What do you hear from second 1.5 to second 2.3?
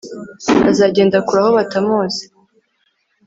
batamuzi